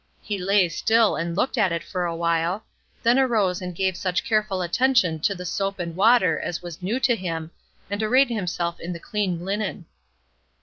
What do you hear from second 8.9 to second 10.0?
the clean linen.